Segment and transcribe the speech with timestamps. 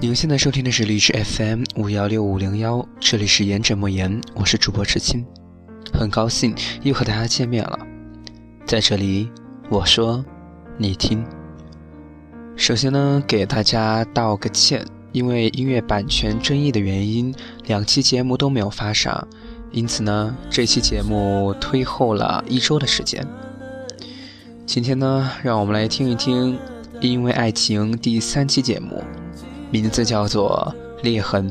[0.00, 5.26] 您现在收听的是荔枝 FM 五幺六五零幺，这里是言者莫言，我是主播赤青，
[5.92, 7.76] 很高兴又和大家见面了。
[8.64, 9.28] 在这里，
[9.68, 10.24] 我说，
[10.76, 11.24] 你听。
[12.54, 17.34] 首先呢，给大家道个歉，因为音乐版权争议的原因，
[17.66, 19.26] 两期节目都没有发上，
[19.72, 23.26] 因此呢，这期节目推后了一周的时间。
[24.64, 26.54] 今天呢，让我们来听一听
[27.00, 29.02] 《因为爱情》第三期节目。
[29.70, 31.50] 名字叫做《裂痕》。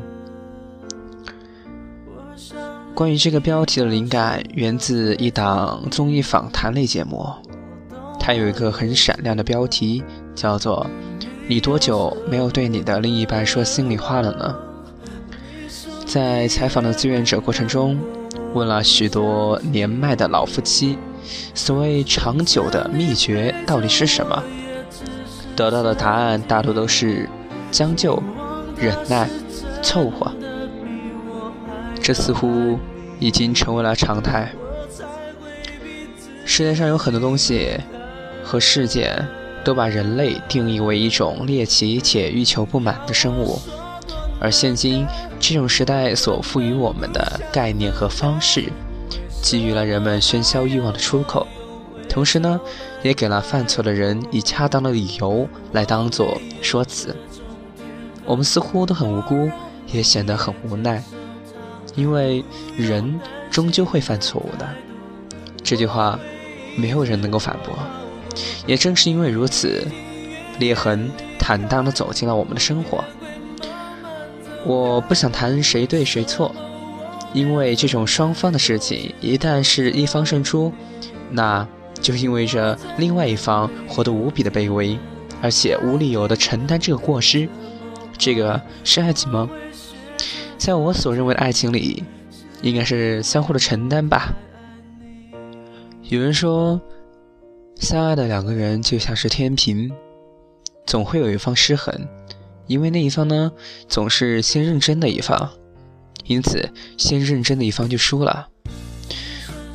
[2.95, 7.31] 关于这个标题的灵感源自一档综艺访谈类节目，
[8.19, 10.03] 它有一个很闪亮的标题，
[10.33, 10.87] 叫做
[11.47, 14.55] “你多久没有对你的另一半说心里话了呢？”
[16.07, 17.99] 在采访的志愿者过程中，
[18.55, 20.97] 问了许多年迈的老夫妻，
[21.53, 24.41] 所谓长久的秘诀到底是什么？
[25.55, 27.29] 得到的答案大多都是。
[27.71, 28.21] 将就、
[28.75, 29.29] 忍耐、
[29.81, 30.31] 凑合，
[32.01, 32.77] 这似乎
[33.19, 34.51] 已经成为了常态。
[36.45, 37.77] 世界上有很多东西
[38.43, 39.27] 和事件，
[39.63, 43.59] 都把人类定义为一种猎奇且欲求不满的生物，
[44.39, 45.05] 而现今
[45.39, 48.71] 这种时代所赋予我们的概念和方式，
[49.41, 51.45] 给予了人们喧嚣欲望的出口，
[52.07, 52.59] 同时呢，
[53.03, 57.13] 也给了犯错的人以恰当的理由来当做说辞。
[58.27, 59.49] 我们似乎都很无辜，
[59.91, 61.01] 也显得很无奈，
[61.95, 62.43] 因为
[62.77, 63.19] 人
[63.49, 64.67] 终究会犯错误的。
[65.63, 66.19] 这句话，
[66.75, 67.73] 没有人能够反驳。
[68.67, 69.87] 也正是因为如此，
[70.59, 71.09] 裂痕
[71.39, 73.03] 坦荡地走进了我们的生活。
[74.65, 76.53] 我不想谈谁对谁错，
[77.33, 80.73] 因为这种双方的事情，一旦是一方胜出，
[81.31, 81.65] 那
[82.01, 84.99] 就意味着另外一方活得无比的卑微，
[85.41, 87.47] 而且无理由地承担这个过失。
[88.17, 89.49] 这个是爱情吗？
[90.57, 92.03] 在我所认为的爱情里，
[92.61, 94.33] 应该是相互的承担吧。
[96.03, 96.81] 有人说，
[97.75, 99.91] 相爱的两个人就像是天平，
[100.85, 101.93] 总会有一方失衡，
[102.65, 103.51] 因为那一方呢，
[103.87, 105.49] 总是先认真的一方，
[106.25, 108.47] 因此先认真的一方就输了。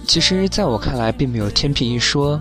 [0.04, 2.40] 其实，在我看来，并没有天平一说，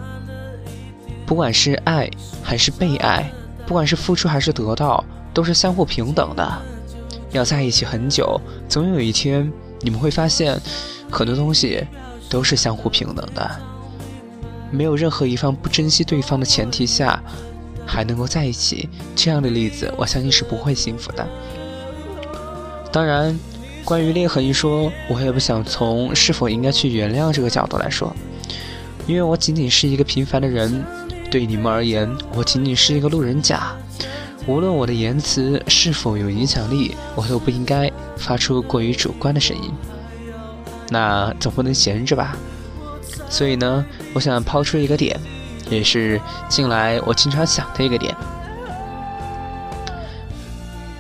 [1.25, 2.09] 不管是爱
[2.41, 3.31] 还是被爱，
[3.67, 5.05] 不管是付出还是得到。
[5.33, 6.61] 都是相互平等的，
[7.31, 10.59] 要在一起很久，总有一天你们会发现，
[11.09, 11.85] 很多东西
[12.29, 13.49] 都是相互平等的。
[14.69, 17.21] 没有任何一方不珍惜对方的前提下，
[17.85, 21.27] 还能够在一起，这样的例子，我相信是不会幸福的。
[22.91, 23.37] 当然，
[23.83, 28.15] 关于裂痕一说，我也不想从是否应该去原谅这个角度来说，
[29.07, 30.83] 因为我仅仅是一个平凡的人，
[31.29, 33.75] 对你们而言，我仅仅是一个路人甲。
[34.47, 39.71] 无论我的言辞是否有影响力，我都不应该发出过于主观的声音。
[40.89, 42.35] 那总不能闲着吧？
[43.29, 45.17] 所以呢，我想抛出一个点，
[45.69, 46.19] 也是
[46.49, 48.13] 近来我经常想的一个点。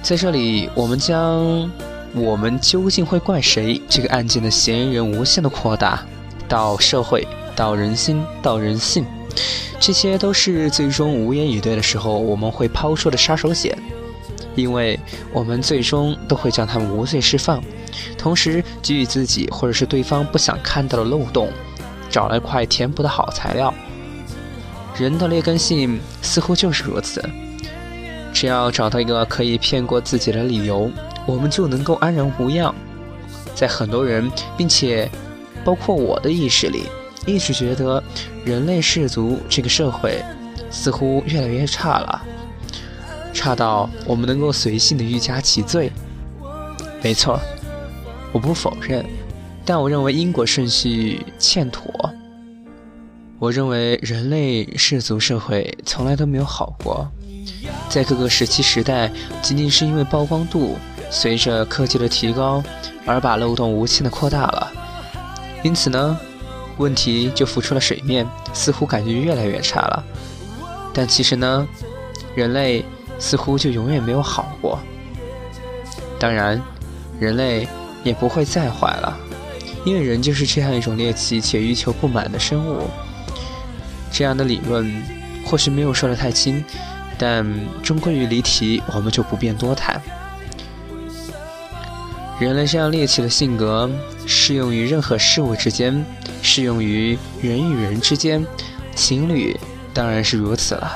[0.01, 1.69] 在这里，我们将
[2.15, 6.03] “我们究竟会怪谁”这个案件的嫌疑人无限的扩大，
[6.47, 9.05] 到社会，到人心，到人性。
[9.79, 13.73] 这些都是最终无言以对的时候，我们会抛出的杀手锏，
[14.55, 14.99] 因为
[15.33, 17.63] 我们最终都会将他们无罪释放，
[18.17, 21.49] 同时给予自己或者是对方不想看到的漏洞，
[22.09, 23.73] 找了一块填补的好材料。
[24.97, 27.23] 人的劣根性似乎就是如此，
[28.31, 30.91] 只要找到一个可以骗过自己的理由，
[31.25, 32.75] 我们就能够安然无恙。
[33.55, 35.09] 在很多人，并且
[35.63, 36.83] 包括我的意识里。
[37.25, 38.03] 一直觉得
[38.43, 40.23] 人类氏族这个社会
[40.71, 42.21] 似乎越来越差了，
[43.31, 45.91] 差到我们能够随性的欲加其罪。
[47.03, 47.39] 没错，
[48.31, 49.05] 我不否认，
[49.63, 51.91] 但我认为因果顺序欠妥。
[53.37, 57.07] 我认为人类氏族社会从来都没有好过，
[57.89, 59.11] 在各个时期时代，
[59.41, 60.77] 仅仅是因为曝光度
[61.09, 62.63] 随着科技的提高
[63.05, 64.71] 而把漏洞无限的扩大了，
[65.63, 66.19] 因此呢。
[66.77, 70.03] 问题就浮出了水面，似乎感觉越来越差了。
[70.93, 71.67] 但其实呢，
[72.35, 72.83] 人类
[73.19, 74.79] 似乎就永远没有好过。
[76.19, 76.61] 当然，
[77.19, 77.67] 人类
[78.03, 79.17] 也不会再坏了，
[79.85, 82.89] 因为人就是这样一种猎奇且欲求不满的生物。
[84.11, 85.03] 这样的理论
[85.45, 86.63] 或许没有说的太轻，
[87.17, 87.45] 但
[87.81, 90.01] 终归于离题，我们就不便多谈。
[92.41, 93.87] 人类这样猎奇的性格
[94.25, 96.03] 适用于任何事物之间。
[96.41, 98.43] 适用于人与人之间，
[98.95, 99.55] 情侣
[99.93, 100.91] 当然是如此了。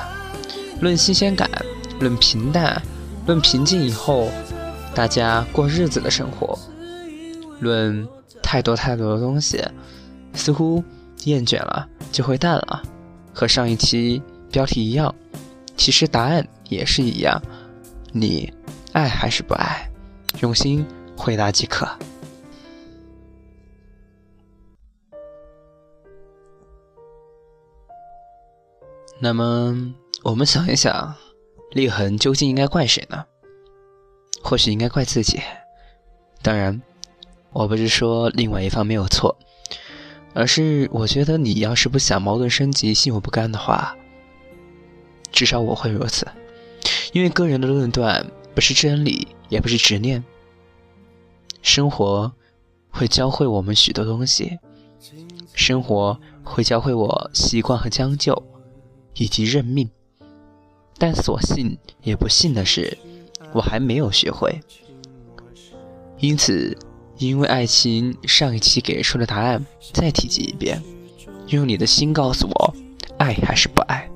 [0.80, 1.48] 论新鲜感，
[2.00, 2.82] 论平淡，
[3.26, 4.28] 论平静以后
[4.92, 6.58] 大家过日子的生活，
[7.60, 8.04] 论
[8.42, 9.64] 太多太多的东西，
[10.34, 10.82] 似乎
[11.26, 12.82] 厌倦了就会淡了，
[13.32, 14.20] 和上一期
[14.50, 15.14] 标题一样，
[15.76, 17.40] 其实答案也是一样，
[18.10, 18.52] 你
[18.90, 19.88] 爱还是不爱？
[20.40, 20.84] 用心
[21.16, 21.88] 回答即可。
[29.18, 31.14] 那么，我们想一想，
[31.70, 33.24] 裂痕究竟应该怪谁呢？
[34.42, 35.40] 或许应该怪自己。
[36.42, 36.80] 当然，
[37.50, 39.34] 我不是说另外一方没有错，
[40.34, 43.96] 而是我觉得你要是不想矛盾升级、心有不甘的话，
[45.32, 46.28] 至少我会如此。
[47.12, 48.24] 因为个人的论断
[48.54, 50.22] 不是真理，也不是执念。
[51.66, 52.32] 生活
[52.90, 54.56] 会教会我们许多东西，
[55.52, 58.40] 生活会教会我习惯和将就。
[59.14, 59.88] 以及认命，
[60.98, 62.96] 但所幸也不幸的是，
[63.52, 64.60] 我还没有学会。
[66.18, 66.76] 因此，
[67.16, 69.64] 因为爱情上一期给出的答案，
[69.94, 70.82] 再提及一遍，
[71.48, 72.74] 用你的心告诉我，
[73.18, 74.08] 爱还是不爱。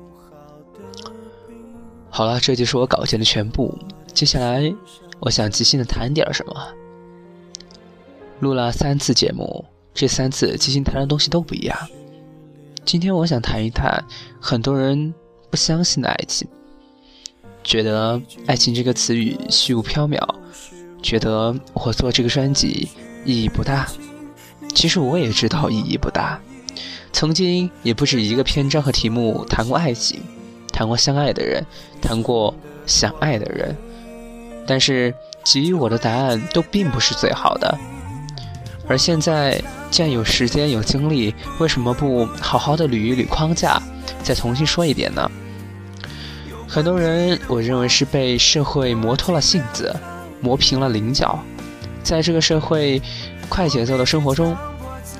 [2.11, 3.75] 好了，这就是我稿件的全部。
[4.13, 4.71] 接下来，
[5.19, 6.80] 我想即兴的谈点什么。
[8.41, 11.77] 录了三次节目，这三次即兴谈的东西都不一样。
[12.83, 14.03] 今天我想谈一谈
[14.39, 15.13] 很多人
[15.51, 16.47] 不相信的爱情，
[17.63, 20.17] 觉得爱情这个词语虚无缥缈，
[21.03, 22.89] 觉得我做这个专辑
[23.25, 23.87] 意义不大。
[24.73, 26.41] 其实我也知道意义不大，
[27.13, 30.19] 曾经也不止一个篇章和题目谈过爱情，
[30.73, 31.63] 谈过相爱的人，
[32.01, 32.51] 谈过
[32.87, 33.77] 想爱的人，
[34.65, 35.13] 但是
[35.45, 37.77] 给予我的答案都并不是最好的。
[38.87, 43.81] 而现在，既然有时间有精力，为什么不好好的捋一捋框架，
[44.21, 45.29] 再重新说一遍呢？
[46.67, 49.95] 很多人，我认为是被社会磨脱了性子，
[50.39, 51.39] 磨平了棱角。
[52.03, 53.01] 在这个社会
[53.47, 54.55] 快节奏的生活中，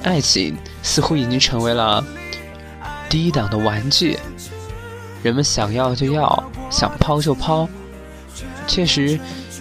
[0.04, 2.04] 爱情似乎已经成为了
[3.10, 4.18] 低档的玩具，
[5.22, 7.68] 人们想要就要，想抛就抛。
[8.66, 9.20] 确实，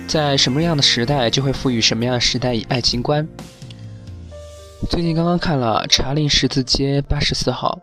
[0.08, 3.26] 在什么样的时代，就会赋予什么样的时代以爱情观。
[4.88, 7.78] 最近刚刚看了《查理十字街八十四号》，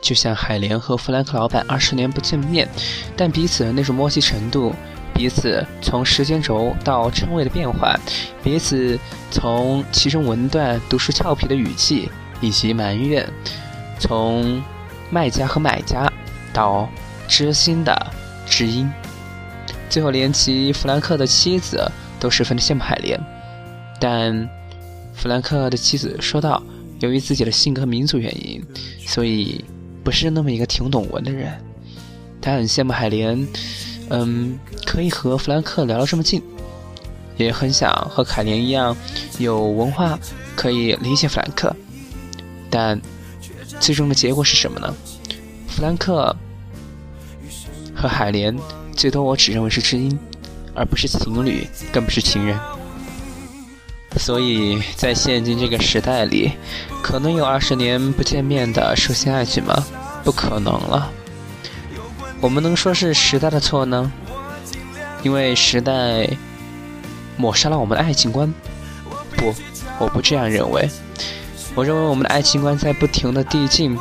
[0.00, 2.68] 就像海莲和弗兰克老板二十年不见面，
[3.16, 4.72] 但彼此的那种默契程度，
[5.12, 7.98] 彼此从时间轴到称谓的变换，
[8.44, 8.96] 彼此
[9.28, 12.08] 从其中文段读出俏皮的语气
[12.40, 13.28] 以及埋怨，
[13.98, 14.62] 从
[15.10, 16.10] 卖家和买家
[16.52, 16.88] 到
[17.26, 17.92] 知心的
[18.46, 18.88] 知音，
[19.90, 21.90] 最后连其弗兰克的妻子
[22.20, 23.20] 都十分的羡慕海莲，
[24.00, 24.48] 但。
[25.16, 26.62] 弗兰克的妻子说道
[27.00, 28.62] ：“由于自己的性格和民族原因，
[29.06, 29.64] 所以
[30.04, 31.52] 不是那么一个听懂文的人。
[32.40, 33.48] 他很羡慕海莲，
[34.10, 36.40] 嗯，可以和弗兰克聊得这么近，
[37.38, 38.94] 也很想和海莲一样
[39.38, 40.16] 有文化，
[40.54, 41.74] 可以理解弗兰克。
[42.70, 43.00] 但
[43.80, 44.94] 最终的结果是什么呢？
[45.66, 46.36] 弗兰克
[47.94, 48.56] 和海莲
[48.94, 50.16] 最多我只认为是知音，
[50.74, 52.56] 而不是情侣，更不是情人。”
[54.18, 56.52] 所以在现今这个时代里，
[57.02, 59.84] 可能有二十年不见面的书信爱情吗？
[60.24, 61.10] 不可能了。
[62.40, 64.10] 我们能说是时代的错呢？
[65.22, 66.28] 因为时代
[67.36, 68.52] 抹杀了我们的爱情观？
[69.36, 69.54] 不，
[69.98, 70.88] 我不这样认为。
[71.74, 73.96] 我认为我们的爱情观在不停的递进，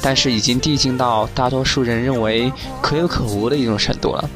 [0.00, 4.30] 但是已经递进到大多数人认为可有可无的一种程度了。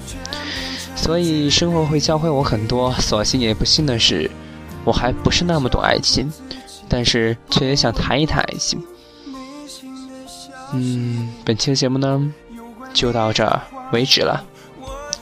[0.97, 4.31] 所以生活会教会我很多，所幸也不幸的是。
[4.85, 6.33] 我还不是那么懂爱情，
[6.89, 8.83] 但是却也想谈一谈爱情。
[10.73, 12.33] 嗯，本期的节目呢，
[12.93, 13.61] 就到这儿
[13.93, 14.43] 为止了。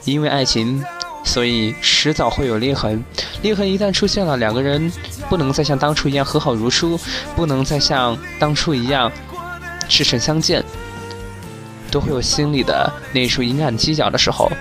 [0.05, 0.83] 因为爱情，
[1.23, 3.03] 所以迟早会有裂痕。
[3.43, 4.91] 裂痕一旦出现了，两个人
[5.29, 6.99] 不能再像当初一样和好如初，
[7.35, 9.11] 不能再像当初一样
[9.87, 10.63] 赤诚相见，
[11.91, 14.51] 都会有心里的那处阴暗犄角的时候。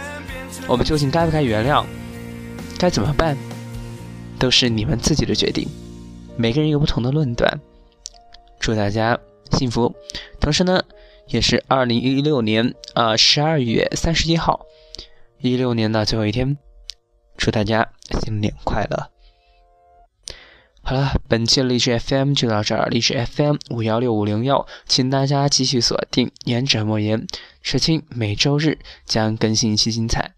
[0.66, 1.84] 我们究竟该不该原谅？
[2.78, 3.36] 该怎么办？
[4.40, 5.68] 都是你们自己的决定，
[6.36, 7.60] 每个人有不同的论断。
[8.58, 9.20] 祝大家
[9.52, 9.94] 幸福，
[10.40, 10.82] 同时呢，
[11.28, 14.66] 也是二零一六年啊十二月三十一号，
[15.38, 16.56] 一六年的最后一天，
[17.36, 17.92] 祝大家
[18.22, 19.10] 新年快乐。
[20.82, 27.26] 好了，本期的励志 FM 就到这儿，励志 FM 五幺六五零幺，请大家继续锁定，言者莫言，
[27.60, 30.32] 石青每周日将更新一期精彩，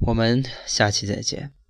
[0.00, 1.61] 我们下期再见。